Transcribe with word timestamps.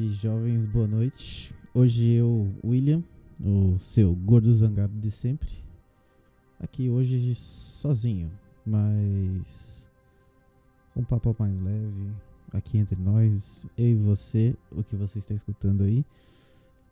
E 0.00 0.12
jovens, 0.12 0.64
boa 0.64 0.86
noite. 0.86 1.52
Hoje 1.74 2.08
eu, 2.08 2.54
William, 2.62 3.02
o 3.44 3.76
seu 3.80 4.14
gordo 4.14 4.54
zangado 4.54 4.96
de 4.96 5.10
sempre, 5.10 5.50
aqui 6.60 6.88
hoje 6.88 7.34
sozinho, 7.34 8.30
mas 8.64 9.90
um 10.94 11.02
papo 11.02 11.34
mais 11.36 11.52
leve 11.60 12.12
aqui 12.52 12.78
entre 12.78 12.94
nós, 12.94 13.66
eu 13.76 13.86
e 13.86 13.94
você, 13.96 14.54
o 14.70 14.84
que 14.84 14.94
você 14.94 15.18
está 15.18 15.34
escutando 15.34 15.82
aí, 15.82 16.04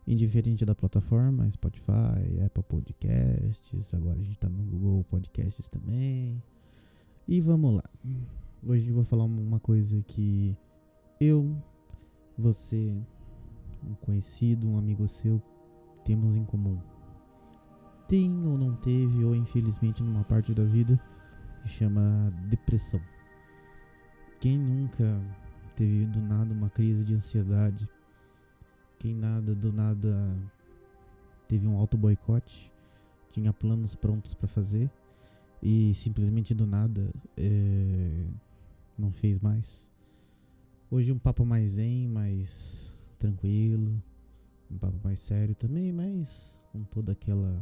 indiferente 0.05 0.65
da 0.65 0.75
plataforma, 0.75 1.49
Spotify, 1.49 2.43
Apple 2.45 2.63
Podcasts, 2.63 3.93
agora 3.93 4.19
a 4.19 4.21
gente 4.21 4.33
está 4.33 4.49
no 4.49 4.61
Google 4.65 5.05
Podcasts 5.09 5.69
também. 5.69 6.43
E 7.25 7.39
vamos 7.39 7.73
lá. 7.75 7.85
Hoje 8.67 8.89
eu 8.89 8.95
vou 8.95 9.05
falar 9.05 9.23
uma 9.23 9.61
coisa 9.61 10.03
que 10.05 10.53
eu 11.21 11.55
você, 12.37 12.95
um 13.83 13.95
conhecido, 13.95 14.67
um 14.67 14.77
amigo 14.77 15.07
seu, 15.07 15.41
temos 16.05 16.35
em 16.35 16.45
comum. 16.45 16.79
Tem 18.07 18.47
ou 18.47 18.57
não 18.57 18.75
teve, 18.75 19.23
ou 19.23 19.35
infelizmente 19.35 20.03
numa 20.03 20.23
parte 20.23 20.53
da 20.53 20.63
vida, 20.63 20.99
que 21.61 21.67
chama 21.67 22.31
depressão. 22.47 23.01
Quem 24.39 24.57
nunca 24.57 25.19
teve 25.75 26.05
do 26.05 26.21
nada 26.21 26.53
uma 26.53 26.69
crise 26.69 27.03
de 27.03 27.13
ansiedade? 27.13 27.89
Quem 28.99 29.13
nada 29.13 29.53
do 29.53 29.71
nada 29.73 30.35
teve 31.47 31.67
um 31.67 31.77
auto 31.77 31.97
boicote? 31.97 32.71
Tinha 33.31 33.51
planos 33.51 33.95
prontos 33.95 34.33
para 34.33 34.47
fazer 34.47 34.89
e 35.61 35.93
simplesmente 35.93 36.53
do 36.53 36.65
nada 36.65 37.11
é, 37.35 38.25
não 38.97 39.11
fez 39.11 39.39
mais? 39.39 39.86
Hoje 40.89 41.11
um 41.11 41.19
papo 41.19 41.45
mais 41.45 41.71
zen, 41.71 42.07
mais 42.07 42.95
tranquilo, 43.19 44.01
um 44.71 44.77
papo 44.77 44.97
mais 45.03 45.19
sério 45.19 45.53
também, 45.53 45.91
mas 45.91 46.57
com 46.71 46.81
toda 46.83 47.11
aquela 47.11 47.61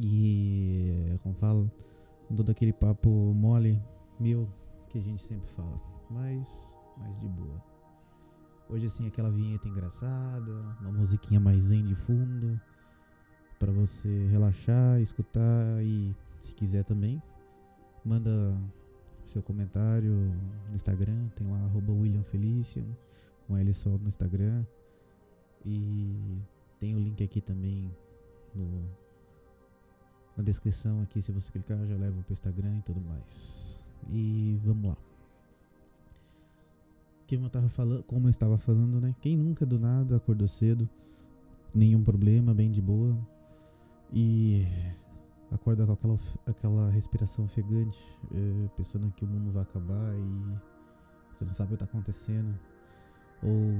e 0.00 1.18
como 1.22 1.34
fala, 1.34 1.70
com 2.28 2.34
todo 2.36 2.50
aquele 2.50 2.72
papo 2.72 3.10
mole, 3.10 3.82
meu, 4.20 4.48
que 4.88 4.98
a 4.98 5.00
gente 5.00 5.20
sempre 5.20 5.48
fala, 5.50 5.80
mas 6.08 6.76
mais 6.96 7.18
de 7.18 7.28
boa. 7.28 7.60
Hoje 8.68 8.86
assim 8.86 9.08
aquela 9.08 9.30
vinheta 9.30 9.66
engraçada, 9.66 10.52
uma 10.80 10.92
musiquinha 10.92 11.40
mais 11.40 11.64
zen 11.64 11.84
de 11.84 11.96
fundo 11.96 12.60
para 13.58 13.72
você 13.72 14.28
relaxar, 14.28 15.00
escutar 15.00 15.82
e 15.82 16.14
se 16.38 16.54
quiser 16.54 16.84
também 16.84 17.20
manda 18.04 18.56
seu 19.24 19.42
comentário 19.42 20.12
no 20.68 20.74
Instagram, 20.74 21.28
tem 21.36 21.46
lá 21.46 21.58
arroba 21.64 21.92
William 21.92 22.22
Felician, 22.24 22.84
com 23.46 23.56
ele 23.58 23.72
só 23.72 23.90
no 23.90 24.08
Instagram. 24.08 24.64
E 25.64 26.38
tem 26.78 26.94
o 26.94 26.98
link 26.98 27.22
aqui 27.22 27.40
também 27.40 27.90
no, 28.54 28.88
na 30.36 30.42
descrição 30.42 31.02
aqui, 31.02 31.22
se 31.22 31.32
você 31.32 31.50
clicar 31.50 31.78
já 31.86 31.96
leva 31.96 32.20
pro 32.22 32.32
Instagram 32.32 32.78
e 32.78 32.82
tudo 32.82 33.00
mais. 33.00 33.78
E 34.10 34.58
vamos 34.64 34.90
lá. 34.90 34.96
Como 37.28 37.46
eu, 37.46 37.50
tava 37.50 37.68
falando, 37.68 38.02
como 38.04 38.26
eu 38.26 38.30
estava 38.30 38.58
falando, 38.58 39.00
né? 39.00 39.14
Quem 39.20 39.36
nunca 39.36 39.64
do 39.64 39.78
nada 39.78 40.16
acordou 40.16 40.46
cedo, 40.46 40.88
nenhum 41.74 42.04
problema, 42.04 42.54
bem 42.54 42.70
de 42.70 42.80
boa. 42.80 43.16
E 44.12 44.66
acorda 45.54 45.86
com 45.86 45.92
aquela, 45.92 46.18
aquela 46.46 46.90
respiração 46.90 47.44
ofegante, 47.44 48.02
é, 48.32 48.68
pensando 48.76 49.10
que 49.12 49.24
o 49.24 49.28
mundo 49.28 49.52
vai 49.52 49.62
acabar 49.62 50.14
e 50.14 50.58
você 51.34 51.44
não 51.44 51.54
sabe 51.54 51.74
o 51.74 51.76
que 51.76 51.84
está 51.84 51.84
acontecendo. 51.84 52.58
Ou 53.42 53.74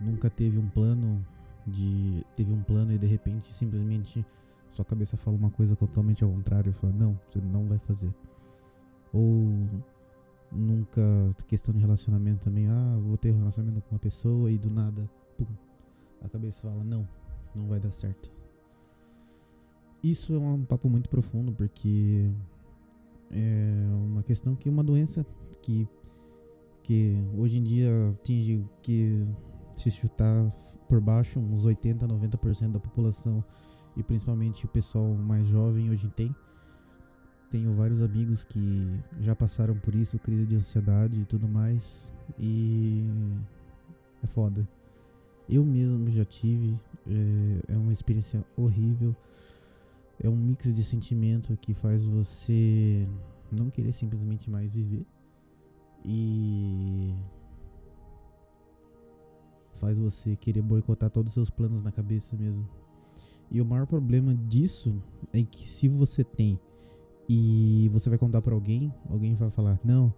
nunca 0.00 0.30
teve 0.30 0.58
um 0.58 0.68
plano 0.68 1.24
de. 1.66 2.24
teve 2.36 2.52
um 2.52 2.62
plano 2.62 2.92
e 2.92 2.98
de 2.98 3.06
repente 3.06 3.52
simplesmente 3.52 4.24
sua 4.68 4.84
cabeça 4.84 5.16
fala 5.16 5.36
uma 5.36 5.50
coisa 5.50 5.74
totalmente 5.74 6.22
ao 6.22 6.30
contrário 6.30 6.70
e 6.70 6.72
fala, 6.72 6.92
não, 6.92 7.18
você 7.28 7.40
não 7.40 7.66
vai 7.66 7.78
fazer. 7.78 8.12
Ou 9.12 9.48
nunca. 10.52 11.02
questão 11.48 11.74
de 11.74 11.80
relacionamento 11.80 12.44
também, 12.44 12.68
ah, 12.68 12.98
vou 13.00 13.16
ter 13.16 13.32
um 13.32 13.38
relacionamento 13.38 13.88
com 13.88 13.94
uma 13.94 14.00
pessoa 14.00 14.50
e 14.50 14.58
do 14.58 14.70
nada, 14.70 15.08
pum, 15.36 15.46
a 16.22 16.28
cabeça 16.28 16.62
fala, 16.62 16.84
não, 16.84 17.08
não 17.54 17.66
vai 17.68 17.80
dar 17.80 17.90
certo. 17.90 18.35
Isso 20.10 20.34
é 20.34 20.38
um 20.38 20.64
papo 20.64 20.88
muito 20.88 21.10
profundo 21.10 21.52
porque 21.52 22.30
é 23.28 23.74
uma 23.92 24.22
questão 24.22 24.54
que 24.54 24.68
uma 24.68 24.84
doença 24.84 25.26
que 25.60 25.88
que 26.84 27.16
hoje 27.36 27.58
em 27.58 27.64
dia 27.64 27.90
atinge 28.10 28.64
que 28.80 29.26
se 29.76 29.90
chutar 29.90 30.48
por 30.88 31.00
baixo 31.00 31.40
uns 31.40 31.64
80, 31.64 32.06
90% 32.06 32.70
da 32.70 32.78
população 32.78 33.44
e 33.96 34.02
principalmente 34.04 34.64
o 34.64 34.68
pessoal 34.68 35.12
mais 35.12 35.48
jovem 35.48 35.90
hoje 35.90 36.08
tem. 36.10 36.32
Tenho 37.50 37.74
vários 37.74 38.00
amigos 38.00 38.44
que 38.44 39.00
já 39.18 39.34
passaram 39.34 39.74
por 39.76 39.92
isso, 39.92 40.20
crise 40.20 40.46
de 40.46 40.54
ansiedade 40.54 41.20
e 41.20 41.24
tudo 41.24 41.48
mais, 41.48 42.08
e 42.38 43.10
é 44.22 44.26
foda. 44.28 44.68
Eu 45.48 45.64
mesmo 45.64 46.08
já 46.10 46.24
tive, 46.24 46.78
é, 47.08 47.72
é 47.72 47.76
uma 47.76 47.92
experiência 47.92 48.44
horrível 48.56 49.16
é 50.20 50.28
um 50.28 50.36
mix 50.36 50.72
de 50.72 50.82
sentimento 50.82 51.56
que 51.56 51.74
faz 51.74 52.04
você 52.04 53.08
não 53.50 53.70
querer 53.70 53.92
simplesmente 53.92 54.50
mais 54.50 54.72
viver 54.72 55.06
e 56.04 57.14
faz 59.74 59.98
você 59.98 60.36
querer 60.36 60.62
boicotar 60.62 61.10
todos 61.10 61.30
os 61.30 61.34
seus 61.34 61.50
planos 61.50 61.82
na 61.82 61.92
cabeça 61.92 62.36
mesmo. 62.36 62.66
E 63.50 63.60
o 63.60 63.64
maior 63.64 63.86
problema 63.86 64.34
disso 64.34 64.98
é 65.32 65.42
que 65.42 65.68
se 65.68 65.88
você 65.88 66.24
tem 66.24 66.58
e 67.28 67.88
você 67.92 68.08
vai 68.08 68.18
contar 68.18 68.40
para 68.40 68.54
alguém, 68.54 68.92
alguém 69.08 69.34
vai 69.34 69.50
falar: 69.50 69.78
não, 69.84 70.12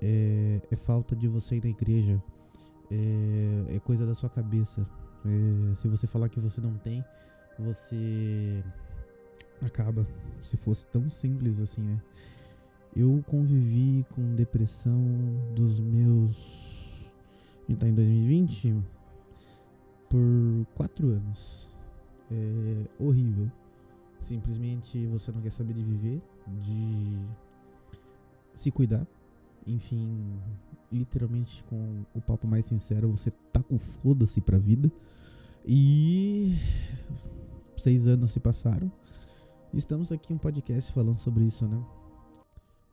é, 0.00 0.60
é, 0.70 0.76
falta 0.76 1.16
de 1.16 1.26
você 1.26 1.56
ir 1.56 1.64
na 1.64 1.70
igreja, 1.70 2.22
é, 2.90 3.76
é 3.76 3.78
coisa 3.80 4.06
da 4.06 4.14
sua 4.14 4.28
cabeça. 4.28 4.86
É, 5.24 5.74
se 5.76 5.88
você 5.88 6.06
falar 6.06 6.28
que 6.28 6.38
você 6.38 6.60
não 6.60 6.74
tem, 6.74 7.04
você 7.58 8.62
acaba. 9.62 10.06
Se 10.44 10.56
fosse 10.56 10.86
tão 10.86 11.08
simples 11.10 11.60
assim, 11.60 11.82
né? 11.82 12.00
Eu 12.96 13.22
convivi 13.26 14.04
com 14.14 14.34
depressão 14.34 14.98
dos 15.54 15.78
meus. 15.78 16.36
A 17.66 17.70
gente 17.70 17.80
tá 17.80 17.88
em 17.88 17.94
2020 17.94 18.76
por 20.08 20.66
quatro 20.74 21.08
anos. 21.08 21.68
É 22.30 22.84
horrível. 22.98 23.50
Simplesmente 24.22 25.06
você 25.06 25.30
não 25.32 25.40
quer 25.40 25.50
saber 25.50 25.74
de 25.74 25.82
viver, 25.82 26.22
de 26.46 27.18
se 28.54 28.70
cuidar. 28.70 29.06
Enfim, 29.66 30.38
literalmente 30.90 31.62
com 31.64 32.04
o 32.14 32.20
papo 32.20 32.46
mais 32.46 32.64
sincero, 32.64 33.08
você 33.08 33.30
tá 33.52 33.62
com 33.62 33.78
foda-se 33.78 34.40
pra 34.40 34.58
vida. 34.58 34.90
E 35.66 36.56
seis 37.76 38.06
anos 38.06 38.30
se 38.30 38.40
passaram. 38.40 38.90
Estamos 39.74 40.10
aqui 40.10 40.32
em 40.32 40.36
um 40.36 40.38
podcast 40.38 40.90
falando 40.92 41.18
sobre 41.18 41.44
isso, 41.44 41.68
né? 41.68 41.84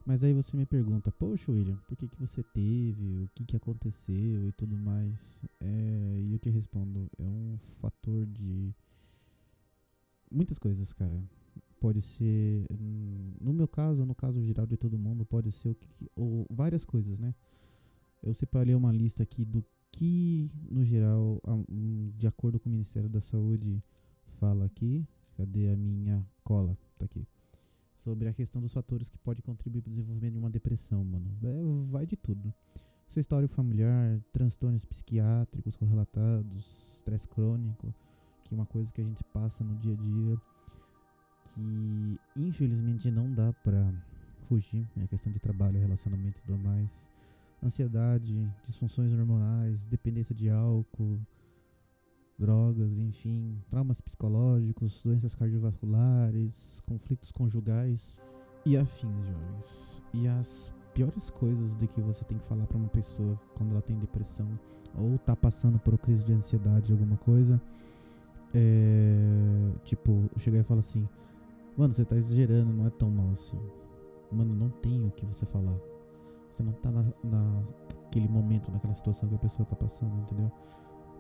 Mas 0.06 0.26
aí 0.26 0.34
você 0.34 0.58
me 0.58 0.66
pergunta, 0.66 1.10
poxa 1.10 1.50
William, 1.50 1.78
por 1.88 1.96
que, 1.96 2.06
que 2.06 2.20
você 2.20 2.44
teve, 2.44 3.24
o 3.24 3.30
que, 3.34 3.46
que 3.46 3.56
aconteceu 3.56 4.50
e 4.50 4.52
tudo 4.52 4.76
mais? 4.78 5.42
É, 5.62 6.20
e 6.22 6.34
eu 6.34 6.38
te 6.38 6.50
respondo, 6.50 7.10
é 7.18 7.24
um 7.24 7.58
fator 7.80 8.26
de 8.26 8.76
muitas 10.30 10.60
coisas, 10.60 10.92
cara. 10.92 11.24
Pode 11.80 12.02
ser, 12.02 12.68
no 13.40 13.54
meu 13.54 13.70
caso, 13.70 14.06
no 14.06 14.14
caso 14.14 14.42
geral 14.44 14.68
de 14.68 14.76
todo 14.76 14.98
mundo, 14.98 15.26
pode 15.26 15.54
ser 15.54 15.70
o 15.70 15.76
que, 15.76 15.88
ou 16.14 16.46
várias 16.50 16.84
coisas, 16.84 17.20
né? 17.20 17.34
Eu 18.22 18.34
separei 18.34 18.76
uma 18.76 18.92
lista 18.92 19.24
aqui 19.24 19.46
do 19.46 19.64
que, 19.92 20.52
no 20.70 20.84
geral, 20.84 21.42
de 22.18 22.28
acordo 22.28 22.60
com 22.60 22.68
o 22.68 22.72
Ministério 22.72 23.10
da 23.10 23.22
Saúde, 23.22 23.82
fala 24.40 24.66
aqui. 24.66 25.08
Cadê 25.38 25.70
a 25.70 25.76
minha 25.76 26.26
cola? 26.44 26.78
Tá 26.98 27.06
aqui. 27.06 27.26
Sobre 27.98 28.28
a 28.28 28.34
questão 28.34 28.62
dos 28.62 28.74
fatores 28.74 29.10
que 29.10 29.18
pode 29.18 29.42
contribuir 29.42 29.82
para 29.82 29.90
o 29.90 29.94
desenvolvimento 29.94 30.34
de 30.34 30.40
uma 30.40 30.50
depressão, 30.50 31.04
mano. 31.04 31.26
É, 31.44 31.92
vai 31.92 32.06
de 32.06 32.16
tudo. 32.16 32.54
Sua 33.10 33.20
história 33.20 33.48
familiar, 33.48 34.20
transtornos 34.32 34.86
psiquiátricos 34.86 35.76
correlatados, 35.76 36.96
estresse 36.98 37.28
crônico, 37.28 37.94
que 38.44 38.54
é 38.54 38.58
uma 38.58 38.66
coisa 38.66 38.92
que 38.92 39.02
a 39.02 39.04
gente 39.04 39.24
passa 39.26 39.64
no 39.64 39.76
dia 39.76 39.94
a 39.94 39.96
dia, 39.96 40.42
que 41.44 42.20
infelizmente 42.36 43.10
não 43.12 43.32
dá 43.34 43.52
pra 43.64 43.92
fugir, 44.48 44.88
é 45.02 45.08
questão 45.08 45.32
de 45.32 45.40
trabalho, 45.40 45.80
relacionamento 45.80 46.40
e 46.40 46.42
tudo 46.42 46.58
mais. 46.58 46.90
Ansiedade, 47.64 48.34
disfunções 48.66 49.12
hormonais, 49.12 49.82
dependência 49.82 50.36
de 50.36 50.50
álcool, 50.50 51.20
drogas, 52.38 52.98
enfim, 52.98 53.58
traumas 53.70 54.02
psicológicos, 54.02 55.02
doenças 55.04 55.34
cardiovasculares, 55.36 56.82
conflitos 56.86 57.32
conjugais 57.32 58.22
e 58.66 58.78
afins, 58.78 59.26
jovens. 59.26 60.04
E 60.14 60.28
as 60.28 60.72
piores 60.94 61.30
coisas 61.30 61.76
do 61.76 61.88
que 61.88 62.02
você 62.02 62.24
tem 62.26 62.38
que 62.38 62.48
falar 62.48 62.66
para 62.68 62.78
uma 62.78 62.90
pessoa 62.90 63.40
quando 63.56 63.72
ela 63.72 63.82
tem 63.82 63.98
depressão 63.98 64.48
ou 64.98 65.18
tá 65.20 65.36
passando 65.36 65.78
por 65.80 65.98
crise 65.98 66.24
de 66.24 66.34
ansiedade, 66.34 66.92
alguma 66.92 67.18
coisa. 67.18 67.62
É, 68.54 69.72
tipo, 69.84 70.30
chegar 70.38 70.60
e 70.60 70.64
falar 70.64 70.80
assim: 70.80 71.08
Mano, 71.78 71.94
você 71.94 72.06
tá 72.06 72.16
exagerando, 72.16 72.72
não 72.72 72.88
é 72.88 72.90
tão 72.90 73.10
mal 73.10 73.30
assim. 73.32 73.60
Mano, 74.32 74.56
não 74.56 74.70
tem 74.70 75.06
o 75.06 75.12
que 75.12 75.26
você 75.26 75.46
falar. 75.46 75.76
Você 76.54 76.64
não 76.64 76.72
tá 76.72 76.90
na, 76.90 77.04
naquele 77.22 78.30
momento, 78.30 78.72
naquela 78.72 78.94
situação 78.94 79.28
que 79.28 79.36
a 79.36 79.40
pessoa 79.40 79.66
tá 79.66 79.76
passando, 79.76 80.16
entendeu? 80.22 80.50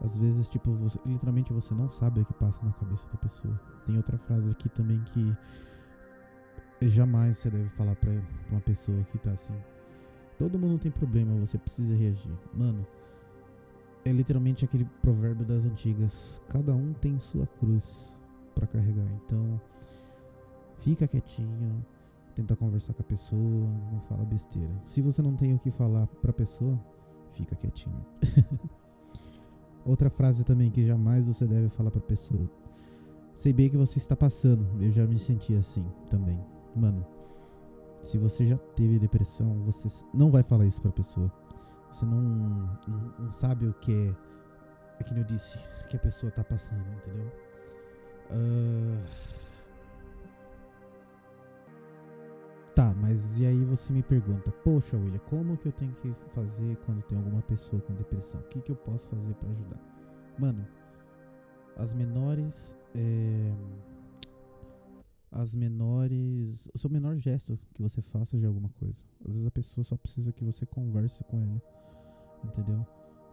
Às 0.03 0.17
vezes, 0.17 0.47
tipo, 0.49 0.71
você, 0.73 0.99
literalmente 1.05 1.53
você 1.53 1.73
não 1.73 1.89
sabe 1.89 2.21
o 2.21 2.25
que 2.25 2.33
passa 2.33 2.63
na 2.65 2.71
cabeça 2.73 3.07
da 3.07 3.17
pessoa. 3.17 3.59
Tem 3.85 3.95
outra 3.97 4.17
frase 4.17 4.49
aqui 4.51 4.69
também 4.69 4.99
que 5.05 5.35
jamais 6.81 7.37
você 7.37 7.49
deve 7.49 7.69
falar 7.69 7.95
pra, 7.95 8.11
uma 8.51 8.61
pessoa 8.61 9.03
que 9.11 9.17
tá 9.17 9.31
assim. 9.31 9.55
Todo 10.37 10.59
mundo 10.59 10.79
tem 10.79 10.91
problema, 10.91 11.33
você 11.39 11.57
precisa 11.57 11.95
reagir. 11.95 12.31
Mano, 12.53 12.85
é 14.03 14.11
literalmente 14.11 14.65
aquele 14.65 14.85
provérbio 15.01 15.45
das 15.45 15.65
antigas. 15.65 16.41
Cada 16.49 16.73
um 16.73 16.93
tem 16.93 17.17
sua 17.19 17.47
cruz 17.47 18.13
para 18.53 18.67
carregar. 18.67 19.07
Então, 19.25 19.59
fica 20.79 21.07
quietinho, 21.07 21.83
tenta 22.35 22.55
conversar 22.55 22.93
com 22.93 23.01
a 23.01 23.05
pessoa, 23.05 23.67
não 23.91 24.01
fala 24.09 24.25
besteira. 24.25 24.71
Se 24.83 25.01
você 25.01 25.21
não 25.21 25.35
tem 25.35 25.53
o 25.53 25.59
que 25.59 25.71
falar 25.71 26.05
pra 26.21 26.33
pessoa, 26.33 26.79
fica 27.33 27.55
quietinho. 27.55 28.05
Outra 29.85 30.09
frase 30.09 30.43
também 30.43 30.71
que 30.71 30.85
jamais 30.85 31.27
você 31.27 31.45
deve 31.45 31.69
falar 31.69 31.91
pra 31.91 32.01
pessoa. 32.01 32.49
Sei 33.35 33.53
bem 33.53 33.69
que 33.69 33.77
você 33.77 33.99
está 33.99 34.15
passando. 34.15 34.65
Eu 34.81 34.91
já 34.91 35.05
me 35.05 35.19
senti 35.19 35.53
assim 35.55 35.85
também. 36.09 36.39
Mano, 36.75 37.05
se 38.03 38.17
você 38.17 38.47
já 38.47 38.57
teve 38.75 38.97
depressão, 38.97 39.61
você 39.63 39.87
não 40.13 40.31
vai 40.31 40.41
falar 40.41 40.65
isso 40.65 40.81
pra 40.81 40.91
pessoa. 40.91 41.31
Você 41.91 42.05
não, 42.05 42.19
não, 42.19 43.13
não 43.19 43.31
sabe 43.31 43.67
o 43.67 43.73
que 43.73 43.91
é. 43.93 44.15
É 44.99 45.03
que 45.03 45.17
eu 45.17 45.23
disse, 45.23 45.57
que 45.89 45.97
a 45.97 45.99
pessoa 45.99 46.31
tá 46.31 46.43
passando, 46.43 46.85
entendeu? 46.97 47.31
Uh... 48.31 49.44
Tá, 52.75 52.93
mas 52.93 53.39
e 53.39 53.45
aí 53.45 53.63
você 53.63 53.93
me 53.93 54.03
pergunta, 54.03 54.51
poxa 54.51 54.97
William, 54.97 55.17
como 55.29 55.55
que 55.55 55.69
eu 55.69 55.71
tenho 55.71 55.93
que 55.93 56.13
fazer 56.33 56.75
quando 56.85 57.01
tem 57.03 57.17
alguma 57.17 57.41
pessoa 57.43 57.81
com 57.81 57.93
depressão? 57.93 58.41
O 58.41 58.43
que, 58.49 58.59
que 58.59 58.69
eu 58.69 58.75
posso 58.75 59.07
fazer 59.07 59.33
para 59.35 59.49
ajudar? 59.49 59.79
Mano, 60.37 60.67
as 61.77 61.93
menores. 61.93 62.77
É, 62.93 63.53
as 65.31 65.55
menores. 65.55 66.69
O 66.73 66.77
seu 66.77 66.89
menor 66.89 67.15
gesto 67.15 67.57
que 67.73 67.81
você 67.81 68.01
faça 68.01 68.37
de 68.37 68.45
alguma 68.45 68.67
coisa. 68.77 68.97
Às 69.25 69.31
vezes 69.31 69.47
a 69.47 69.51
pessoa 69.51 69.85
só 69.85 69.95
precisa 69.95 70.33
que 70.33 70.43
você 70.43 70.65
converse 70.65 71.23
com 71.23 71.41
ela. 71.41 71.61
Entendeu? 72.43 72.85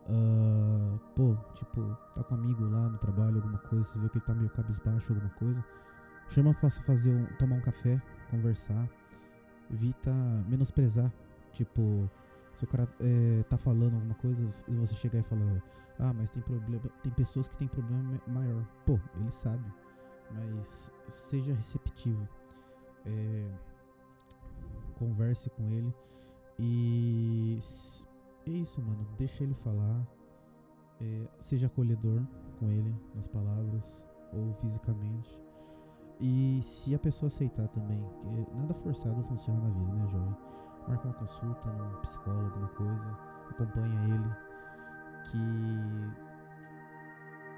Uh, 0.09 1.01
pô, 1.17 1.37
tipo, 1.55 1.83
tá 2.15 2.23
com 2.23 2.37
um 2.37 2.39
amigo 2.39 2.65
lá 2.69 2.89
no 2.89 2.99
trabalho, 2.99 3.37
alguma 3.37 3.59
coisa, 3.59 3.85
você 3.85 3.99
vê 3.99 4.09
que 4.09 4.19
ele 4.19 4.25
tá 4.25 4.35
meio 4.35 4.51
cabisbaixo, 4.51 5.13
alguma 5.13 5.31
coisa. 5.31 5.65
Chama 6.31 6.55
pra 6.55 6.71
fazer 6.71 7.11
um, 7.11 7.27
tomar 7.39 7.57
um 7.57 7.61
café, 7.61 8.01
conversar 8.31 8.89
evita 9.73 10.13
menosprezar. 10.49 11.13
Tipo, 11.53 12.09
se 12.55 12.65
o 12.65 12.67
cara 12.67 12.89
é, 13.01 13.43
tá 13.49 13.57
falando 13.57 13.95
alguma 13.95 14.15
coisa 14.15 14.55
você 14.69 14.95
chegar 14.95 15.19
e 15.19 15.23
falar, 15.23 15.63
ah, 15.99 16.13
mas 16.13 16.31
tem 16.31 16.43
problema, 16.43 16.83
tem 17.03 17.13
pessoas 17.13 17.49
que 17.49 17.59
tem 17.59 17.69
problema 17.69 18.21
maior. 18.27 18.65
Pô, 18.87 18.99
ele 19.21 19.31
sabe, 19.33 19.65
mas 20.31 20.93
seja 21.07 21.55
receptivo. 21.55 22.29
É, 23.05 23.49
converse 24.99 25.51
com 25.51 25.69
ele 25.69 25.93
e 26.59 27.59
é 28.47 28.51
isso, 28.51 28.81
mano. 28.81 29.07
Deixa 29.19 29.43
ele 29.43 29.55
falar. 29.55 30.07
É, 31.01 31.27
seja 31.41 31.67
acolhedor 31.67 32.23
com 32.59 32.71
ele 32.71 32.95
nas 33.15 33.27
palavras 33.27 34.01
ou 34.33 34.55
fisicamente. 34.61 35.42
E 36.25 36.63
se 36.63 36.95
a 36.95 36.99
pessoa 37.01 37.27
aceitar 37.27 37.67
também, 37.71 38.01
que 38.47 38.55
nada 38.55 38.73
forçado 38.75 39.25
funciona 39.25 39.61
na 39.61 39.71
vida, 39.71 39.93
né, 39.93 40.07
jovem? 40.07 40.37
Marca 40.87 41.09
uma 41.09 41.15
consulta 41.15 41.73
num 41.73 42.01
psicólogo, 42.03 42.45
alguma 42.45 42.69
coisa, 42.69 43.19
acompanha 43.51 44.05
ele, 44.05 44.31
que 45.25 46.33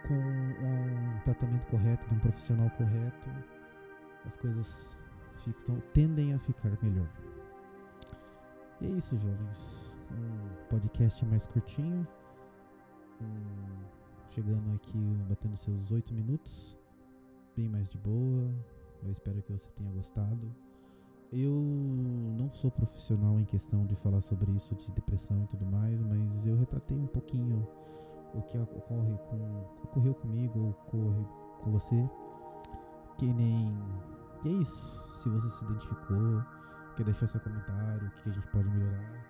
com 0.08 0.14
um 0.14 1.20
tratamento 1.24 1.66
correto, 1.66 2.08
de 2.08 2.14
um 2.14 2.18
profissional 2.20 2.70
correto, 2.70 3.28
as 4.24 4.34
coisas 4.38 4.98
ficam, 5.42 5.78
tendem 5.92 6.32
a 6.32 6.38
ficar 6.38 6.70
melhor. 6.82 7.08
E 8.80 8.86
é 8.86 8.88
isso, 8.88 9.14
jovens. 9.18 9.94
Um 10.10 10.66
podcast 10.70 11.22
mais 11.26 11.46
curtinho. 11.46 12.06
Um, 13.20 13.84
chegando 14.30 14.74
aqui, 14.74 15.18
batendo 15.28 15.56
seus 15.58 15.90
oito 15.90 16.14
minutos 16.14 16.78
bem 17.56 17.68
mais 17.68 17.88
de 17.88 17.98
boa. 17.98 18.50
Eu 19.02 19.12
espero 19.12 19.42
que 19.42 19.52
você 19.52 19.68
tenha 19.76 19.90
gostado. 19.92 20.54
Eu 21.32 21.52
não 22.38 22.52
sou 22.52 22.70
profissional 22.70 23.38
em 23.40 23.44
questão 23.44 23.86
de 23.86 23.96
falar 23.96 24.20
sobre 24.20 24.50
isso 24.52 24.74
de 24.74 24.90
depressão 24.92 25.42
e 25.42 25.46
tudo 25.46 25.66
mais, 25.66 26.00
mas 26.02 26.46
eu 26.46 26.56
retratei 26.56 26.96
um 26.96 27.06
pouquinho 27.06 27.66
o 28.34 28.42
que 28.42 28.58
ocorre 28.58 29.16
com 29.28 29.64
ocorreu 29.84 30.14
comigo 30.14 30.70
ocorre 30.70 31.24
com 31.62 31.70
você. 31.72 32.08
Que 33.18 33.32
nem 33.32 33.72
e 34.44 34.48
é 34.48 34.52
isso. 34.52 35.02
Se 35.22 35.28
você 35.28 35.48
se 35.48 35.64
identificou, 35.64 36.42
quer 36.96 37.04
deixar 37.04 37.26
seu 37.26 37.40
comentário, 37.40 38.06
o 38.06 38.10
que 38.22 38.28
a 38.28 38.32
gente 38.32 38.46
pode 38.48 38.68
melhorar, 38.68 39.26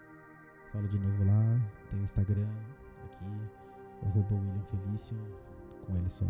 fala 0.73 0.89
de 0.89 0.99
novo 0.99 1.25
lá. 1.25 1.61
Tem 1.91 2.01
o 2.01 2.03
Instagram 2.03 2.49
aqui, 3.05 3.25
arroba 4.03 4.35
William 4.35 4.65
Felician, 4.65 5.19
com 5.87 5.97
L 5.97 6.11
só. 6.11 6.27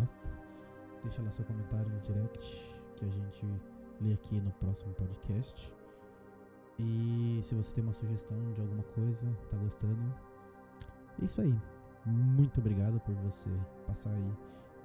Deixa 1.05 1.21
lá 1.21 1.31
seu 1.31 1.45
comentário 1.45 1.87
no 1.87 1.99
direct 2.01 2.75
que 2.95 3.05
a 3.05 3.09
gente 3.09 3.45
lê 4.01 4.13
aqui 4.13 4.41
no 4.41 4.51
próximo 4.53 4.91
podcast. 4.95 5.71
E 6.79 7.39
se 7.43 7.53
você 7.53 7.75
tem 7.75 7.83
uma 7.83 7.93
sugestão 7.93 8.37
de 8.53 8.61
alguma 8.61 8.83
coisa, 8.83 9.23
tá 9.51 9.57
gostando, 9.57 10.01
é 11.21 11.25
isso 11.25 11.41
aí. 11.41 11.55
Muito 12.07 12.59
obrigado 12.59 12.99
por 13.01 13.13
você 13.15 13.49
passar 13.85 14.09
aí 14.09 14.31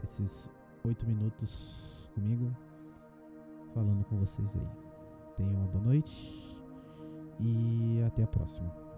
esses 0.05 0.51
oito 0.85 1.07
minutos 1.07 2.11
comigo, 2.15 2.55
falando 3.73 4.05
com 4.05 4.19
vocês 4.19 4.55
aí. 4.57 4.69
Tenha 5.39 5.51
uma 5.51 5.67
boa 5.69 5.85
noite 5.85 6.55
e 7.41 8.03
até 8.07 8.25
a 8.25 8.27
próxima. 8.27 8.90